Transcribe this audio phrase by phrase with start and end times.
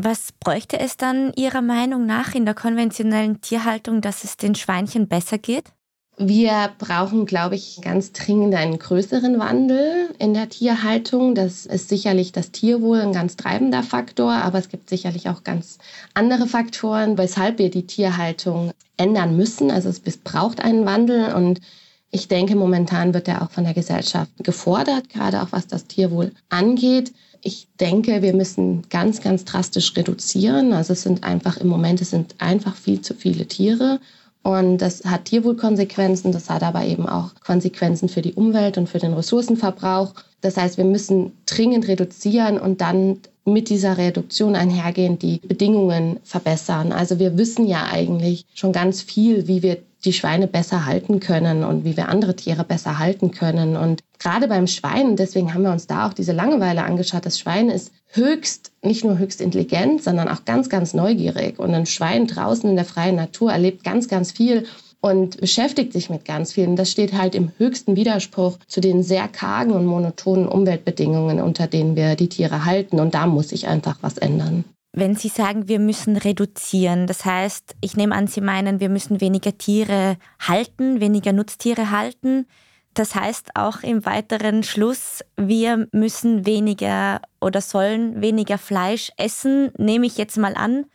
[0.00, 5.08] Was bräuchte es dann Ihrer Meinung nach in der konventionellen Tierhaltung, dass es den Schweinchen
[5.08, 5.72] besser geht?
[6.20, 11.34] Wir brauchen, glaube ich, ganz dringend einen größeren Wandel in der Tierhaltung.
[11.34, 15.78] Das ist sicherlich das Tierwohl ein ganz treibender Faktor, aber es gibt sicherlich auch ganz
[16.14, 19.70] andere Faktoren, weshalb wir die Tierhaltung ändern müssen.
[19.70, 21.60] Also es braucht einen Wandel und
[22.10, 26.32] ich denke, momentan wird er auch von der Gesellschaft gefordert, gerade auch was das Tierwohl
[26.48, 27.12] angeht.
[27.42, 30.72] Ich denke, wir müssen ganz, ganz drastisch reduzieren.
[30.72, 34.00] Also es sind einfach im Moment, es sind einfach viel zu viele Tiere.
[34.42, 38.98] Und das hat Tierwohlkonsequenzen, das hat aber eben auch Konsequenzen für die Umwelt und für
[38.98, 40.14] den Ressourcenverbrauch.
[40.40, 43.18] Das heißt, wir müssen dringend reduzieren und dann
[43.52, 46.92] mit dieser Reduktion einhergehend die Bedingungen verbessern.
[46.92, 51.64] Also wir wissen ja eigentlich schon ganz viel, wie wir die Schweine besser halten können
[51.64, 53.76] und wie wir andere Tiere besser halten können.
[53.76, 57.68] Und gerade beim Schwein, deswegen haben wir uns da auch diese Langeweile angeschaut, das Schwein
[57.68, 61.58] ist höchst, nicht nur höchst intelligent, sondern auch ganz, ganz neugierig.
[61.58, 64.66] Und ein Schwein draußen in der freien Natur erlebt ganz, ganz viel
[65.00, 66.76] und beschäftigt sich mit ganz vielen.
[66.76, 71.96] Das steht halt im höchsten Widerspruch zu den sehr kargen und monotonen Umweltbedingungen, unter denen
[71.96, 72.98] wir die Tiere halten.
[72.98, 74.64] Und da muss sich einfach was ändern.
[74.92, 79.20] Wenn Sie sagen, wir müssen reduzieren, das heißt, ich nehme an, Sie meinen, wir müssen
[79.20, 82.46] weniger Tiere halten, weniger Nutztiere halten.
[82.94, 90.06] Das heißt auch im weiteren Schluss, wir müssen weniger oder sollen weniger Fleisch essen, nehme
[90.06, 90.86] ich jetzt mal an.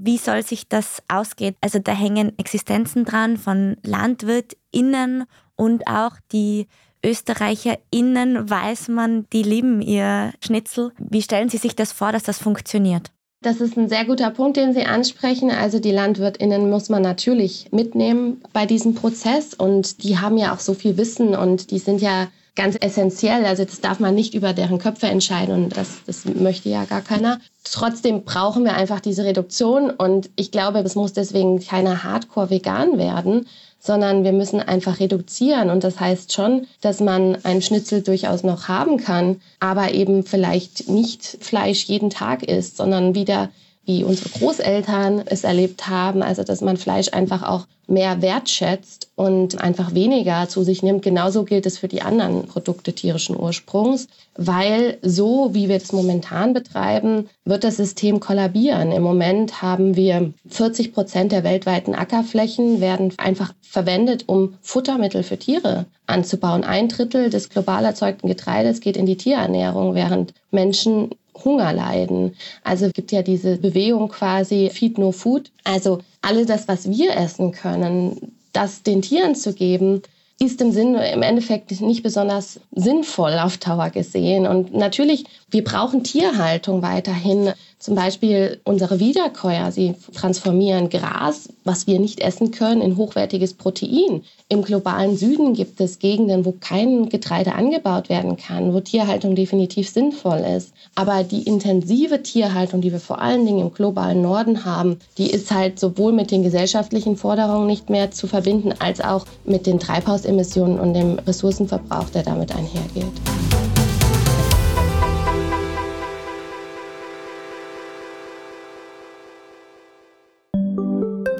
[0.00, 1.56] Wie soll sich das ausgehen?
[1.60, 5.24] Also da hängen Existenzen dran von LandwirtInnen
[5.56, 6.68] und auch die
[7.04, 10.92] ÖsterreicherInnen, weiß man, die lieben ihr Schnitzel.
[10.98, 13.10] Wie stellen Sie sich das vor, dass das funktioniert?
[13.40, 15.50] Das ist ein sehr guter Punkt, den Sie ansprechen.
[15.50, 20.60] Also die Landwirtinnen muss man natürlich mitnehmen bei diesem Prozess und die haben ja auch
[20.60, 22.28] so viel Wissen und die sind ja
[22.58, 23.46] ganz essentiell.
[23.46, 27.00] Also das darf man nicht über deren Köpfe entscheiden und das, das möchte ja gar
[27.00, 27.40] keiner.
[27.64, 32.98] Trotzdem brauchen wir einfach diese Reduktion und ich glaube, es muss deswegen keiner Hardcore vegan
[32.98, 33.46] werden,
[33.78, 35.70] sondern wir müssen einfach reduzieren.
[35.70, 40.88] Und das heißt schon, dass man einen Schnitzel durchaus noch haben kann, aber eben vielleicht
[40.88, 43.50] nicht Fleisch jeden Tag isst, sondern wieder
[43.88, 49.62] wie unsere Großeltern es erlebt haben, also dass man Fleisch einfach auch mehr wertschätzt und
[49.62, 51.00] einfach weniger zu sich nimmt.
[51.00, 56.52] Genauso gilt es für die anderen Produkte tierischen Ursprungs, weil so wie wir es momentan
[56.52, 58.92] betreiben, wird das System kollabieren.
[58.92, 65.38] Im Moment haben wir 40 Prozent der weltweiten Ackerflächen werden einfach verwendet, um Futtermittel für
[65.38, 66.62] Tiere anzubauen.
[66.62, 71.08] Ein Drittel des global erzeugten Getreides geht in die Tierernährung, während Menschen
[71.44, 72.34] Hunger leiden.
[72.64, 75.50] Also es gibt ja diese Bewegung quasi Feed No Food.
[75.64, 80.02] Also alles das, was wir essen können, das den Tieren zu geben,
[80.40, 84.46] ist im Sinn im Endeffekt nicht besonders sinnvoll auf Dauer gesehen.
[84.46, 87.52] Und natürlich, wir brauchen Tierhaltung weiterhin.
[87.80, 94.24] Zum Beispiel unsere Wiederkäuer, sie transformieren Gras, was wir nicht essen können, in hochwertiges Protein.
[94.48, 99.88] Im globalen Süden gibt es Gegenden, wo kein Getreide angebaut werden kann, wo Tierhaltung definitiv
[99.88, 100.72] sinnvoll ist.
[100.96, 105.52] Aber die intensive Tierhaltung, die wir vor allen Dingen im globalen Norden haben, die ist
[105.52, 110.80] halt sowohl mit den gesellschaftlichen Forderungen nicht mehr zu verbinden, als auch mit den Treibhausemissionen
[110.80, 113.06] und dem Ressourcenverbrauch, der damit einhergeht.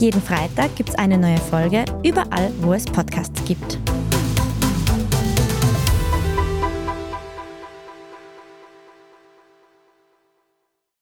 [0.00, 3.78] Jeden Freitag gibt es eine neue Folge, überall, wo es Podcasts gibt.